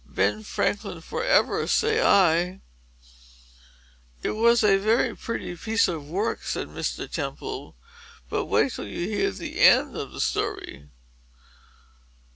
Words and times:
Ben 0.07 0.41
Franklin 0.41 0.99
for 0.99 1.23
ever, 1.23 1.67
say 1.67 2.01
I!" 2.01 2.61
"It 4.23 4.31
was 4.31 4.63
a 4.63 4.77
very 4.79 5.15
pretty 5.15 5.55
piece 5.55 5.87
of 5.87 6.07
work," 6.09 6.41
said 6.41 6.69
Mr. 6.69 7.07
Temple. 7.07 7.75
"But 8.27 8.45
wait 8.47 8.71
till 8.73 8.87
you 8.87 9.07
hear 9.07 9.29
the 9.29 9.59
end 9.59 9.95
of 9.95 10.11
the 10.11 10.19
story." 10.19 10.89